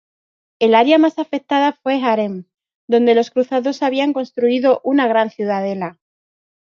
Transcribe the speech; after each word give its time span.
El 0.57 0.73
área 0.73 0.97
más 0.97 1.19
afectada 1.19 1.73
fue 1.83 2.01
Harem, 2.03 2.45
donde 2.87 3.13
los 3.13 3.29
cruzados 3.29 3.83
habían 3.83 4.13
construido 4.13 4.81
una 4.83 5.05
gran 5.05 5.29
ciudadela. 5.29 5.99